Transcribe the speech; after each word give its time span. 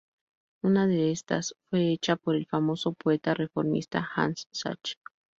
Una 0.63 0.87
de 0.87 1.11
estas 1.11 1.53
fue 1.69 1.91
echa 1.91 2.15
por 2.15 2.33
el 2.35 2.47
famoso 2.47 2.93
poeta 2.93 3.35
reformista 3.35 3.99
Hans 4.15 4.47
Sachs. 4.51 4.97